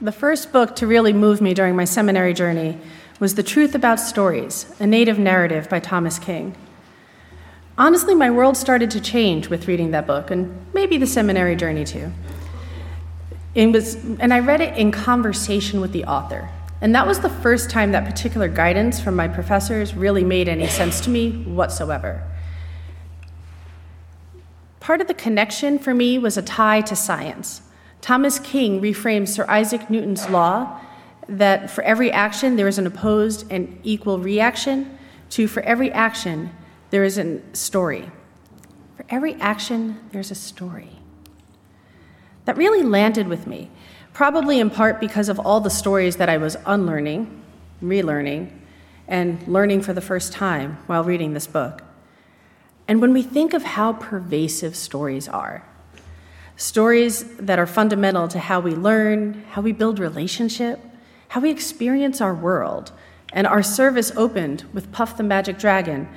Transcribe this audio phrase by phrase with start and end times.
[0.00, 2.78] The first book to really move me during my seminary journey
[3.20, 6.56] was The Truth About Stories, a native narrative by Thomas King.
[7.78, 11.84] Honestly, my world started to change with reading that book, and maybe the seminary journey
[11.84, 12.12] too.
[13.54, 16.50] It was, and I read it in conversation with the author.
[16.80, 20.66] And that was the first time that particular guidance from my professors really made any
[20.66, 22.22] sense to me whatsoever.
[24.80, 27.62] Part of the connection for me was a tie to science.
[28.04, 30.78] Thomas King reframed Sir Isaac Newton's law
[31.26, 34.98] that for every action there is an opposed and equal reaction,
[35.30, 36.50] to for every action
[36.90, 38.10] there is a story.
[38.98, 40.98] For every action, there's a story.
[42.44, 43.70] That really landed with me,
[44.12, 47.42] probably in part because of all the stories that I was unlearning,
[47.82, 48.50] relearning,
[49.08, 51.82] and learning for the first time while reading this book.
[52.86, 55.66] And when we think of how pervasive stories are,
[56.56, 60.80] stories that are fundamental to how we learn, how we build relationship,
[61.28, 62.92] how we experience our world,
[63.32, 66.08] and our service opened with Puff the Magic Dragon,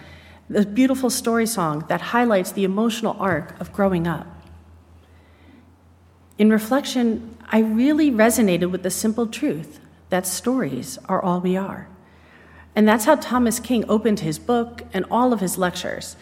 [0.50, 4.28] the beautiful story song that highlights the emotional arc of growing up.
[6.38, 11.88] In reflection, I really resonated with the simple truth that stories are all we are.
[12.76, 16.16] And that's how Thomas King opened his book and all of his lectures.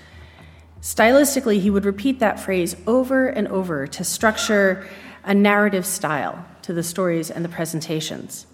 [0.85, 4.87] Stylistically, he would repeat that phrase over and over to structure
[5.23, 8.45] a narrative style to the stories and the presentations.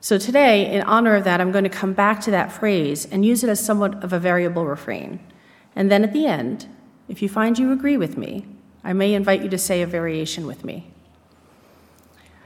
[0.00, 3.24] So today, in honor of that, I'm going to come back to that phrase and
[3.24, 5.20] use it as somewhat of a variable refrain.
[5.76, 6.66] And then at the end,
[7.06, 8.48] if you find you agree with me,
[8.82, 10.90] I may invite you to say a variation with me.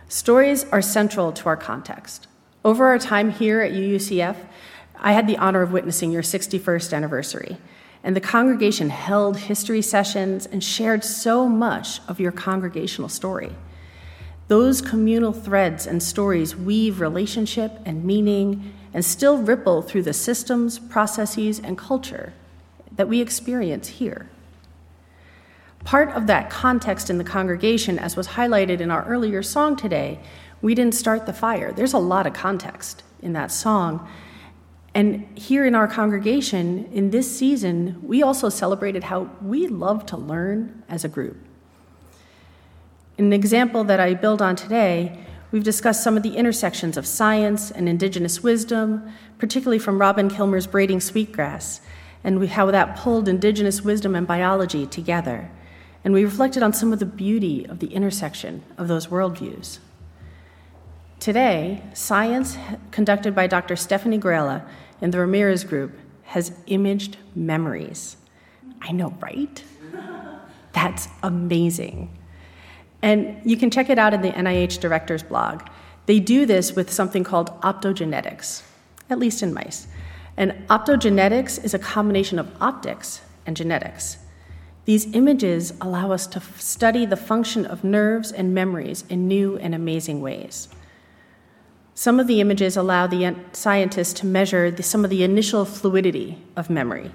[0.06, 2.26] Stories are central to our context.
[2.62, 4.36] Over our time here at UUCF,
[4.96, 7.56] I had the honor of witnessing your 61st anniversary
[8.02, 13.52] and the congregation held history sessions and shared so much of your congregational story.
[14.48, 20.78] Those communal threads and stories weave relationship and meaning and still ripple through the systems,
[20.78, 22.32] processes, and culture
[22.96, 24.28] that we experience here.
[25.84, 30.18] Part of that context in the congregation, as was highlighted in our earlier song today,
[30.60, 31.72] we didn't start the fire.
[31.72, 34.08] There's a lot of context in that song
[34.94, 40.16] and here in our congregation, in this season, we also celebrated how we love to
[40.16, 41.36] learn as a group.
[43.16, 45.18] In an example that I build on today,
[45.50, 50.66] we've discussed some of the intersections of science and indigenous wisdom, particularly from Robin Kimmerer's
[50.66, 51.80] Braiding Sweetgrass,
[52.24, 55.50] and how that pulled indigenous wisdom and biology together.
[56.04, 59.78] And we reflected on some of the beauty of the intersection of those worldviews.
[61.20, 62.56] Today, science
[62.92, 63.74] conducted by Dr.
[63.74, 64.64] Stephanie Grella
[65.00, 68.16] in the Ramirez Group has imaged memories.
[68.80, 69.64] I know, right?
[70.72, 72.16] That's amazing.
[73.02, 75.62] And you can check it out in the NIH director's blog.
[76.06, 78.62] They do this with something called optogenetics,
[79.10, 79.88] at least in mice.
[80.36, 84.18] And optogenetics is a combination of optics and genetics.
[84.84, 89.74] These images allow us to study the function of nerves and memories in new and
[89.74, 90.68] amazing ways.
[91.98, 96.40] Some of the images allow the scientists to measure the, some of the initial fluidity
[96.54, 97.10] of memory.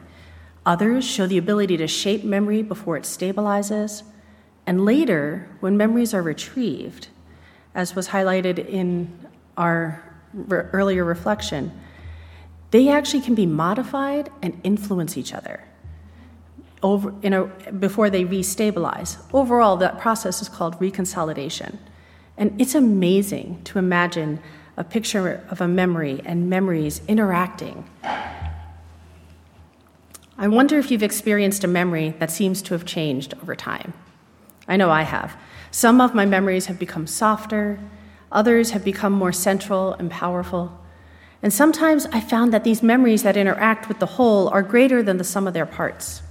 [0.66, 4.04] Others show the ability to shape memory before it stabilizes.
[4.68, 7.08] And later, when memories are retrieved,
[7.74, 9.18] as was highlighted in
[9.56, 11.72] our re- earlier reflection,
[12.72, 15.64] they actually can be modified and influence each other
[16.82, 19.16] over, a, before they restabilize.
[19.32, 21.78] Overall, that process is called reconsolidation.
[22.36, 24.42] And it's amazing to imagine
[24.76, 27.86] a picture of a memory and memories interacting.
[30.38, 33.94] I wonder if you've experienced a memory that seems to have changed over time.
[34.68, 35.38] I know I have.
[35.70, 37.80] Some of my memories have become softer,
[38.32, 40.80] others have become more central and powerful.
[41.44, 45.18] And sometimes I found that these memories that interact with the whole are greater than
[45.18, 46.22] the sum of their parts.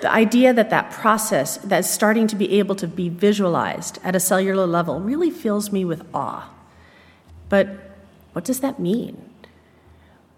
[0.00, 4.20] The idea that that process that's starting to be able to be visualized at a
[4.20, 6.50] cellular level really fills me with awe.
[7.54, 7.68] But
[8.32, 9.30] what does that mean?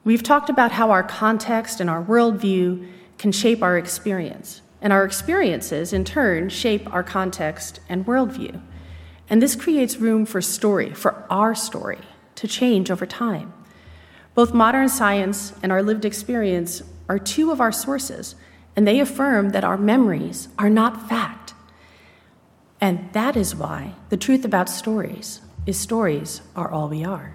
[0.05, 2.87] We've talked about how our context and our worldview
[3.17, 8.61] can shape our experience, and our experiences, in turn, shape our context and worldview.
[9.31, 12.01] And this creates room for story, for our story,
[12.35, 13.55] to change over time.
[14.35, 18.35] Both modern science and our lived experience are two of our sources,
[18.77, 21.55] and they affirm that our memories are not fact.
[22.79, 27.35] And that is why the truth about stories is stories are all we are.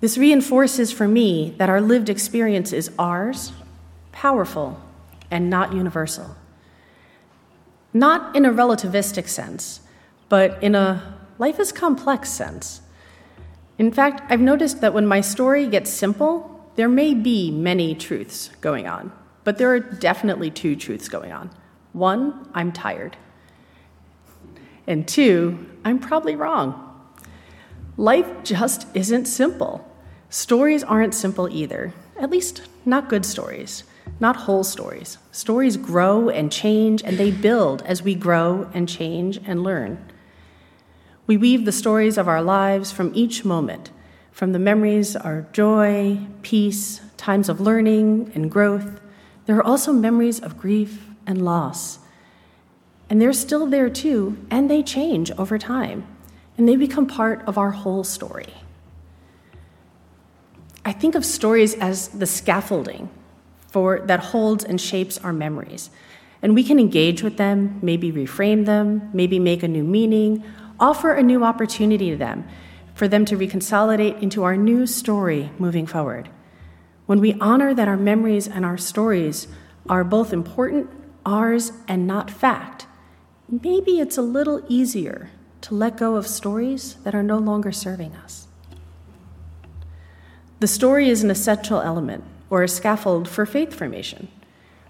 [0.00, 3.52] This reinforces for me that our lived experience is ours,
[4.12, 4.80] powerful,
[5.30, 6.36] and not universal.
[7.92, 9.80] Not in a relativistic sense,
[10.28, 12.80] but in a life is complex sense.
[13.76, 18.50] In fact, I've noticed that when my story gets simple, there may be many truths
[18.60, 21.50] going on, but there are definitely two truths going on.
[21.92, 23.16] One, I'm tired.
[24.88, 26.82] And two, I'm probably wrong.
[27.98, 29.86] Life just isn't simple.
[30.30, 33.84] Stories aren't simple either, at least not good stories,
[34.18, 35.18] not whole stories.
[35.30, 40.02] Stories grow and change, and they build as we grow and change and learn.
[41.26, 43.90] We weave the stories of our lives from each moment,
[44.32, 49.02] from the memories of joy, peace, times of learning and growth.
[49.44, 51.98] There are also memories of grief and loss.
[53.10, 56.06] And they're still there too, and they change over time
[56.58, 58.52] and they become part of our whole story.
[60.84, 63.08] I think of stories as the scaffolding
[63.68, 65.90] for, that holds and shapes our memories.
[66.42, 70.42] And we can engage with them, maybe reframe them, maybe make a new meaning,
[70.80, 72.46] offer a new opportunity to them
[72.94, 76.28] for them to reconsolidate into our new story moving forward.
[77.06, 79.46] When we honor that our memories and our stories
[79.88, 80.90] are both important,
[81.24, 82.87] ours, and not fact,
[83.48, 85.30] maybe it's a little easier
[85.62, 88.46] to let go of stories that are no longer serving us.
[90.60, 94.28] The story is an essential element or a scaffold for faith formation.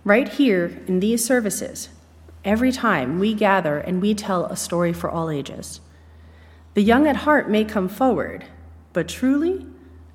[0.04, 1.90] Right here in these services,
[2.44, 5.80] every time we gather and we tell a story for all ages.
[6.74, 8.44] The young at heart may come forward,
[8.92, 9.66] but truly,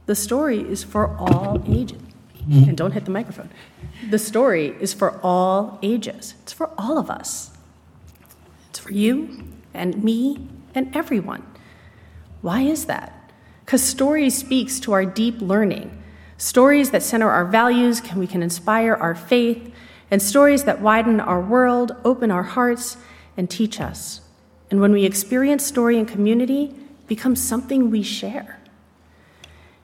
[0.05, 2.01] the story is for all ages.
[2.51, 3.49] And don't hit the microphone.
[4.09, 7.52] The story is for all ages, it's for all of us.
[8.73, 11.45] It's for you, and me and everyone.
[12.41, 13.31] Why is that?
[13.63, 16.01] Because story speaks to our deep learning.
[16.39, 19.71] Stories that center our values, can we can inspire our faith,
[20.09, 22.97] and stories that widen our world, open our hearts,
[23.37, 24.21] and teach us.
[24.71, 28.59] And when we experience story in community, it becomes something we share.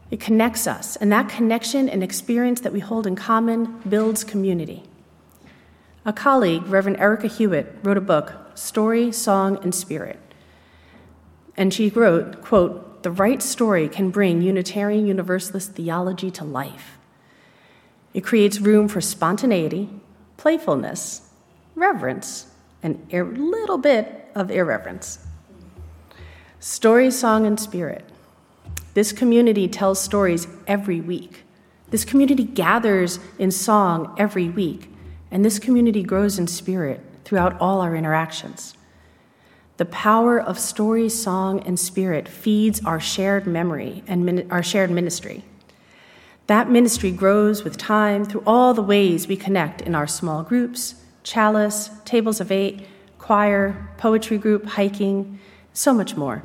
[0.09, 4.81] It connects us, and that connection and experience that we hold in common builds community.
[6.05, 10.19] A colleague, Reverend Erika Hewitt, wrote a book, Story, Song, and Spirit.
[11.55, 16.97] And she wrote, quote, the right story can bring Unitarian Universalist theology to life.
[18.13, 19.89] It creates room for spontaneity,
[20.35, 21.29] playfulness,
[21.73, 22.47] reverence,
[22.83, 25.19] and a little bit of irreverence.
[26.59, 28.03] Story, song, and spirit.
[28.93, 31.43] This community tells stories every week.
[31.91, 34.91] This community gathers in song every week,
[35.31, 38.73] and this community grows in spirit throughout all our interactions.
[39.77, 44.89] The power of story, song, and spirit feeds our shared memory and min- our shared
[44.89, 45.45] ministry.
[46.47, 50.95] That ministry grows with time through all the ways we connect in our small groups,
[51.21, 52.87] chalice, tables of eight,
[53.19, 55.37] choir, poetry group, hiking,
[55.71, 56.41] so much more.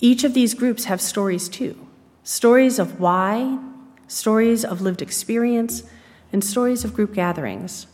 [0.00, 1.78] Each of these groups have stories too
[2.24, 3.60] stories of why,
[4.08, 5.84] stories of lived experience,
[6.32, 7.86] and stories of group gatherings.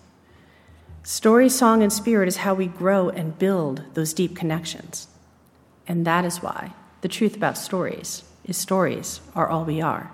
[1.02, 5.08] Story, song, and spirit is how we grow and build those deep connections.
[5.88, 10.12] And that is why the truth about stories is stories are all we are.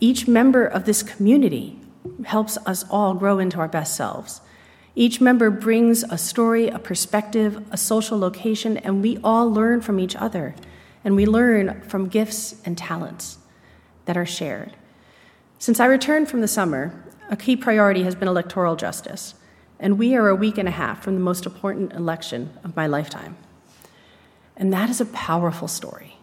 [0.00, 1.80] Each member of this community
[2.24, 4.40] helps us all grow into our best selves.
[4.94, 9.98] Each member brings a story, a perspective, a social location, and we all learn from
[9.98, 10.54] each other.
[11.04, 13.38] And we learn from gifts and talents
[14.04, 14.74] that are shared.
[15.58, 19.34] Since I returned from the summer, a key priority has been electoral justice,
[19.78, 22.86] and we are a week and a half from the most important election of my
[22.86, 23.36] lifetime.
[24.56, 26.16] And that is a powerful story.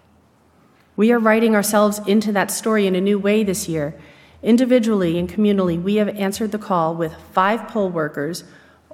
[0.97, 3.99] We are writing ourselves into that story in a new way this year.
[4.43, 8.43] Individually and communally, we have answered the call with five poll workers,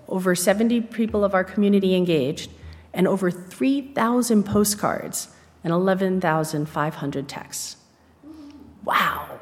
[0.08, 2.52] over 70 people of our community engaged,
[2.94, 5.30] and over 3,000 postcards
[5.64, 7.78] and 11,500 texts.
[8.84, 9.41] Wow.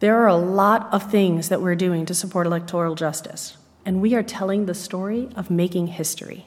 [0.00, 4.14] There are a lot of things that we're doing to support electoral justice, and we
[4.14, 6.46] are telling the story of making history.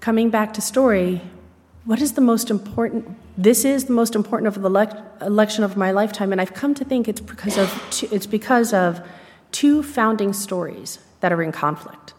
[0.00, 1.20] Coming back to story,
[1.84, 3.18] what is the most important?
[3.36, 6.86] This is the most important of the election of my lifetime, and I've come to
[6.86, 9.06] think it's because of two, it's because of
[9.52, 12.14] two founding stories that are in conflict.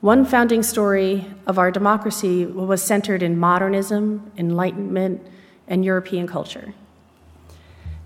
[0.00, 5.26] One founding story of our democracy was centered in modernism, enlightenment,
[5.66, 6.74] and European culture.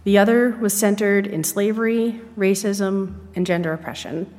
[0.06, 4.32] The other was centered in slavery, racism, and gender oppression,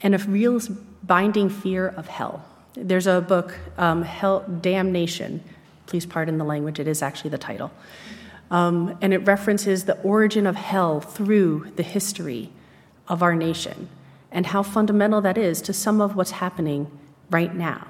[0.00, 0.60] and a real
[1.02, 2.44] binding fear of hell.
[2.74, 5.42] There's a book, um, Hell Damnation.
[5.86, 7.72] Please pardon the language, it is actually the title.
[8.52, 12.52] Um, and it references the origin of hell through the history
[13.08, 13.88] of our nation
[14.30, 16.86] and how fundamental that is to some of what's happening
[17.28, 17.88] right now.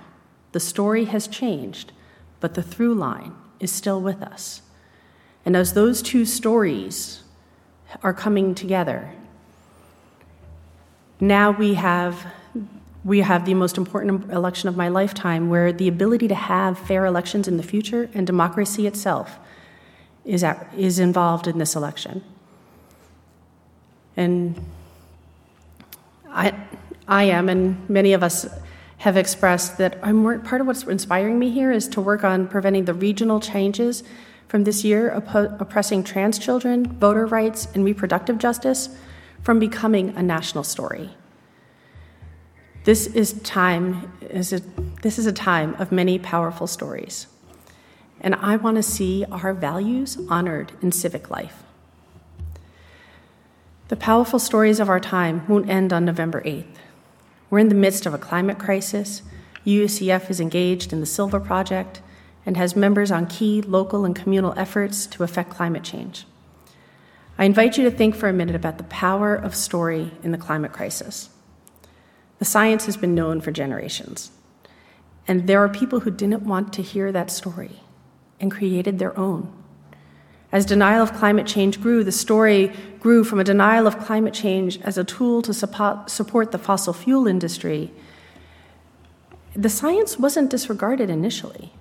[0.52, 1.92] The story has changed,
[2.40, 4.62] but the through line is still with us.
[5.44, 7.22] And as those two stories
[8.02, 9.12] are coming together,
[11.20, 12.26] now we have
[13.04, 17.04] we have the most important election of my lifetime where the ability to have fair
[17.04, 19.38] elections in the future and democracy itself
[20.25, 22.22] is, at, is involved in this election.
[24.16, 24.64] And
[26.28, 26.54] I,
[27.08, 28.46] I am, and many of us
[28.99, 32.84] have expressed that I'm part of what's inspiring me here is to work on preventing
[32.84, 34.04] the regional changes
[34.52, 38.90] from this year oppressing trans children, voter rights, and reproductive justice
[39.42, 41.09] from becoming a national story.
[42.85, 44.61] This is time is a,
[45.00, 47.28] this is a time of many powerful stories.
[48.21, 51.62] And I want to see our values honored in civic life.
[53.88, 56.76] The powerful stories of our time won't end on November 8th.
[57.49, 59.23] We're in the midst of a climate crisis.
[59.64, 62.02] UCF is engaged in the Silver Project
[62.44, 66.26] and has members on key local and communal efforts to affect climate change.
[67.38, 70.38] I invite you to think for a minute about the power of story in the
[70.38, 71.30] climate crisis.
[72.38, 74.32] The science has been known for generations.
[75.28, 77.80] And there are people who didn't want to hear that story
[78.40, 79.52] and created their own.
[80.50, 84.80] As denial of climate change grew, the story grew from a denial of climate change
[84.82, 87.92] as a tool to support the fossil fuel industry.
[89.54, 91.72] The science wasn't disregarded initially.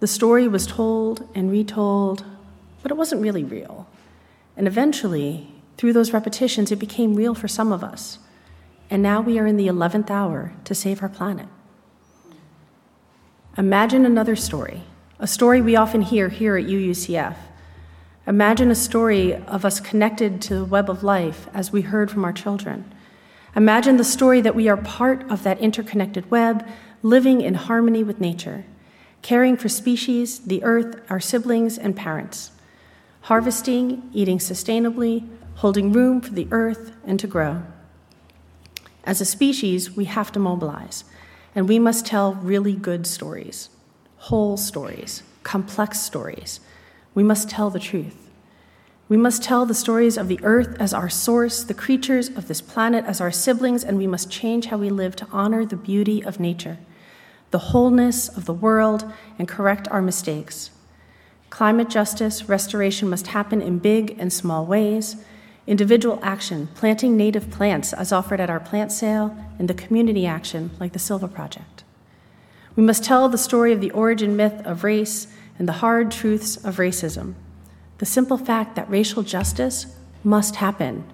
[0.00, 2.24] The story was told and retold,
[2.82, 3.86] but it wasn't really real.
[4.56, 8.18] And eventually, through those repetitions, it became real for some of us
[8.90, 11.46] and now we are in the 11th hour to save our planet.
[13.56, 14.82] Imagine another story,
[15.20, 17.36] a story we often hear here at UUCF.
[18.26, 22.24] Imagine a story of us connected to the web of life as we heard from
[22.24, 22.92] our children.
[23.54, 26.66] Imagine the story that we are part of that interconnected web,
[27.02, 28.64] living in harmony with nature,
[29.22, 32.50] caring for species, the earth, our siblings, and parents,
[33.22, 37.62] harvesting, eating sustainably, holding room for the earth and to grow.
[39.04, 41.04] As a species, we have to mobilize,
[41.54, 43.68] and we must tell really good stories,
[44.18, 46.60] whole stories, complex stories.
[47.14, 48.30] We must tell the truth.
[49.08, 52.60] We must tell the stories of the earth as our source, the creatures of this
[52.60, 56.22] planet as our siblings, and we must change how we live to honor the beauty
[56.22, 56.78] of nature,
[57.50, 60.70] the wholeness of the world, and correct our mistakes.
[61.50, 65.16] Climate justice restoration must happen in big and small ways
[65.66, 70.70] individual action, planting native plants as offered at our plant sale, and the community action
[70.80, 71.84] like the Silver Project.
[72.74, 75.28] We must tell the story of the origin myth of race
[75.58, 77.34] and the hard truths of racism.
[77.98, 81.04] The simple fact that racial justice must happen.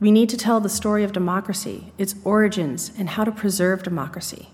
[0.00, 4.48] We need to tell the story of democracy, its origins, and how to preserve democracy.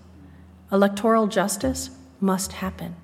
[0.71, 2.95] Electoral justice must happen.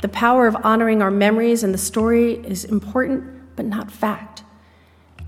[0.00, 4.42] The power of honoring our memories and the story is important, but not fact.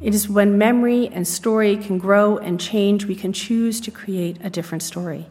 [0.01, 4.39] It is when memory and story can grow and change, we can choose to create
[4.43, 5.27] a different story.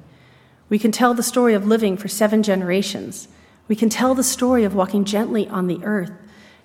[0.70, 3.28] We can tell the story of living for seven generations.
[3.68, 6.12] We can tell the story of walking gently on the earth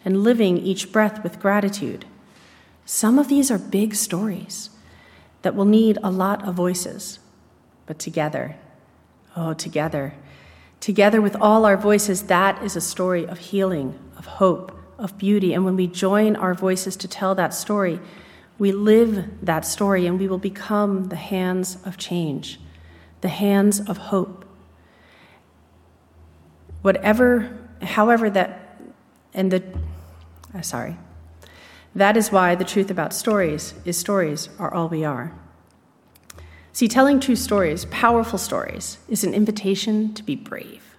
[0.04, 2.04] and living each breath with gratitude.
[2.86, 4.70] Some of these are big stories
[5.42, 7.18] that will need a lot of voices,
[7.86, 8.56] but together,
[9.38, 10.14] oh, together,
[10.80, 15.54] together with all our voices, that is a story of healing, of hope, of beauty.
[15.54, 18.00] And when we join our voices to tell that story,
[18.58, 22.58] we live that story and we will become the hands of change,
[23.20, 24.44] the hands of hope.
[26.82, 28.80] Whatever, however, that,
[29.32, 29.62] and the,
[30.54, 30.96] uh, sorry,
[31.94, 35.32] that is why the truth about stories is stories are all we are.
[36.78, 40.94] See, telling true stories, powerful stories, is an invitation to be brave.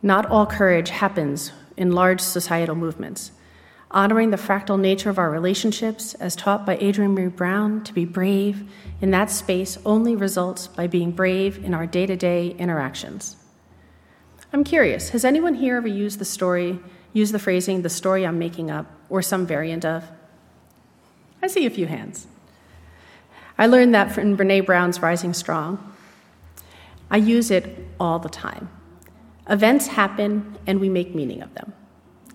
[0.00, 3.32] Not all courage happens in large societal movements.
[3.90, 8.04] Honoring the fractal nature of our relationships, as taught by Adrienne Maree Brown, to be
[8.04, 13.34] brave in that space only results by being brave in our day to day interactions.
[14.52, 16.78] I'm curious, has anyone here ever used the story,
[17.12, 20.04] used the phrasing, the story I'm making up, or some variant of?
[21.42, 22.28] I see a few hands.
[23.60, 25.94] I learned that from Brene Brown's Rising Strong.
[27.10, 28.70] I use it all the time.
[29.50, 31.74] Events happen and we make meaning of them.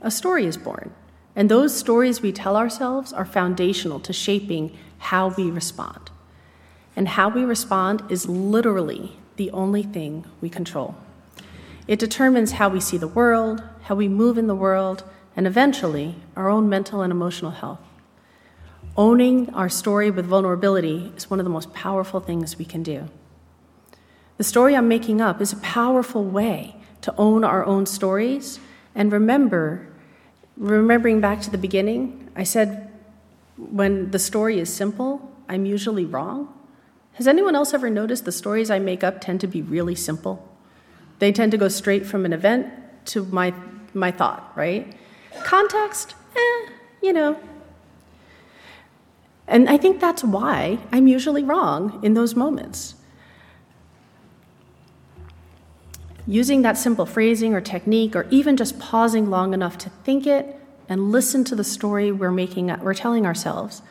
[0.04, 0.94] A story is born,
[1.36, 6.12] and those stories we tell ourselves are foundational to shaping how we respond.
[6.96, 10.94] And how we respond is literally the only thing we control.
[11.88, 15.04] It determines how we see the world, how we move in the world,
[15.36, 17.80] and eventually our own mental and emotional health.
[18.98, 23.10] Owning our story with vulnerability is one of the most powerful things we can do.
[24.38, 28.60] The story I'm making up is a powerful way to own our own stories
[28.96, 29.88] and remember,
[30.56, 32.90] remembering back to the beginning, I said
[33.58, 36.54] when the story is simple, I'm usually wrong.
[37.14, 40.58] Has anyone else ever noticed the stories I make up tend to be really simple?
[41.20, 42.72] They tend to go straight from an event
[43.08, 43.54] to my,
[43.94, 44.96] my thought, right?
[45.44, 46.70] Context, eh,
[47.02, 47.38] you know.
[49.48, 52.96] And I think that's why I'm usually wrong in those moments.
[56.28, 60.60] Using that simple phrasing or technique, or even just pausing long enough to think it
[60.90, 63.84] and listen to the story we're making, uh, we're telling ourselves,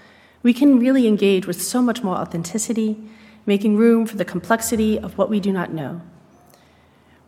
[0.43, 3.01] we can really engage with so much more authenticity,
[3.47, 6.01] making room for the complexity of what we do not know.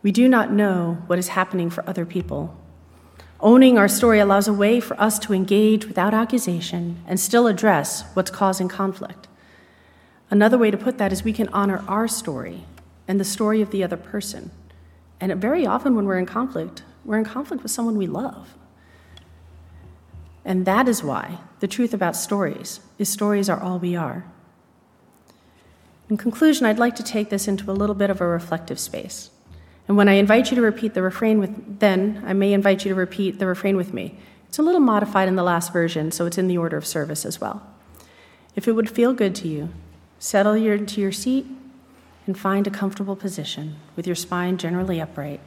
[0.03, 2.55] We do not know what is happening for other people.
[3.39, 8.03] Owning our story allows a way for us to engage without accusation and still address
[8.13, 9.27] what's causing conflict.
[10.31, 12.65] Another way to put that is we can honor our story
[13.07, 14.51] and the story of the other person.
[15.19, 18.55] And very often, when we're in conflict, we're in conflict with someone we love.
[20.43, 24.25] And that is why the truth about stories is stories are all we are.
[26.09, 29.29] In conclusion, I'd like to take this into a little bit of a reflective space.
[29.87, 32.89] And when I invite you to repeat the refrain with, then I may invite you
[32.89, 34.17] to repeat the refrain with me.
[34.49, 37.25] It's a little modified in the last version, so it's in the order of service
[37.25, 37.65] as well.
[38.55, 39.69] If it would feel good to you,
[40.19, 41.45] settle into your seat
[42.25, 45.39] and find a comfortable position with your spine generally upright.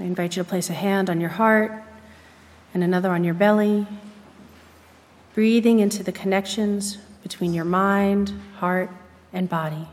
[0.00, 1.72] I invite you to place a hand on your heart
[2.72, 3.86] and another on your belly,
[5.34, 8.90] breathing into the connections between your mind, heart,
[9.32, 9.88] and body.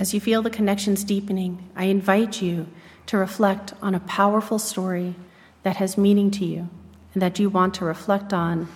[0.00, 2.68] As you feel the connections deepening, I invite you
[3.04, 5.14] to reflect on a powerful story
[5.62, 6.70] that has meaning to you
[7.12, 8.66] and that you want to reflect on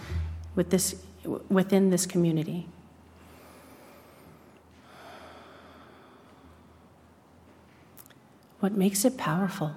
[0.54, 1.02] with this,
[1.48, 2.66] within this community.
[8.60, 9.74] What makes it powerful?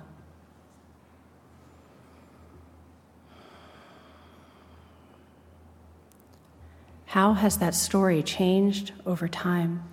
[7.05, 9.85] How has that story changed over time?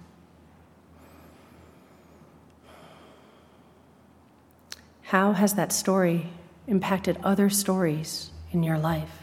[5.04, 6.30] How has that story
[6.66, 9.22] impacted other stories in your life.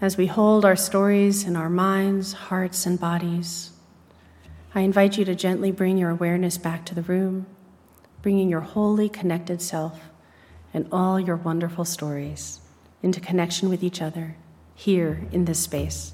[0.00, 3.72] As we hold our stories in our minds, hearts, and bodies,
[4.74, 7.46] I invite you to gently bring your awareness back to the room,
[8.22, 10.00] bringing your wholly connected self
[10.72, 12.60] and all your wonderful stories
[13.02, 14.36] into connection with each other
[14.74, 16.12] here in this space.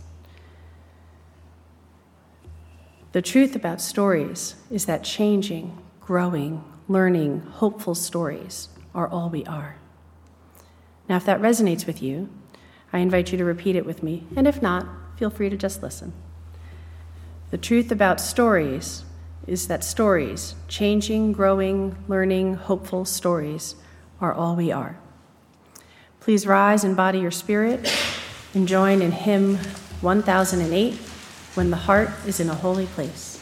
[3.14, 9.76] The truth about stories is that changing, growing, learning, hopeful stories are all we are.
[11.08, 12.28] Now, if that resonates with you,
[12.92, 15.80] I invite you to repeat it with me, and if not, feel free to just
[15.80, 16.12] listen.
[17.52, 19.04] The truth about stories
[19.46, 23.76] is that stories, changing, growing, learning, hopeful stories,
[24.20, 24.98] are all we are.
[26.18, 27.96] Please rise and body your spirit
[28.54, 29.58] and join in hymn
[30.00, 31.13] 1008
[31.54, 33.33] when the heart is in a holy place.